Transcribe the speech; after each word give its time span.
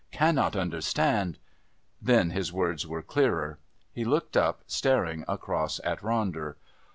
"Cannot 0.11 0.55
understand...." 0.55 1.37
Then 2.01 2.31
his 2.31 2.51
words 2.51 2.87
were 2.87 3.03
clearer. 3.03 3.59
He 3.93 4.03
looked 4.03 4.35
up, 4.35 4.63
staring 4.65 5.23
across 5.27 5.79
at 5.83 5.99
Ronder. 5.99 6.55